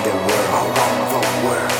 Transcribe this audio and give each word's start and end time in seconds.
the 0.00 0.14
world, 0.26 0.48
around 0.60 1.00
the 1.12 1.20
world. 1.44 1.72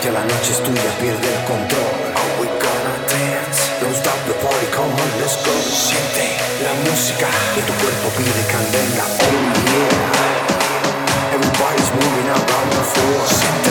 Que 0.00 0.10
la 0.10 0.22
noche 0.22 0.52
es 0.52 0.60
tuya, 0.62 0.90
pierde 1.00 1.26
el 1.26 1.42
control. 1.44 1.92
Are 2.14 2.32
we 2.38 2.46
gonna 2.62 2.96
dance? 3.10 3.60
Don't 3.80 3.94
stop 3.94 4.18
the 4.30 4.34
party, 4.44 4.66
come 4.70 4.92
on, 4.92 5.10
let's 5.20 5.36
go. 5.42 5.54
Siente 5.66 6.26
la 6.62 6.72
música 6.86 7.26
que 7.54 7.62
tu 7.66 7.72
cuerpo 7.82 8.06
pide 8.16 8.42
candela. 8.52 9.04
Oh 9.26 9.34
yeah. 9.74 11.34
Everybody's 11.34 11.90
moving 11.98 12.28
around 12.30 12.70
the 12.78 12.84
floor. 12.92 13.20
Siente 13.26 13.70